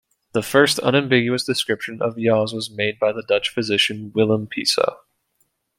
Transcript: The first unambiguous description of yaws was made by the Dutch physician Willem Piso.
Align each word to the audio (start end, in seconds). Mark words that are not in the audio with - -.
The 0.31 0.41
first 0.41 0.79
unambiguous 0.79 1.43
description 1.43 2.01
of 2.01 2.17
yaws 2.17 2.55
was 2.55 2.71
made 2.71 2.97
by 2.97 3.11
the 3.11 3.21
Dutch 3.21 3.49
physician 3.49 4.11
Willem 4.15 4.47
Piso. 4.47 4.99